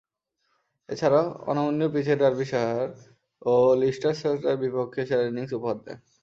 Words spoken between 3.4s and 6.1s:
ও লিচেস্টারশায়ারের বিপক্ষে সেরা ইনিংস উপহার দেন।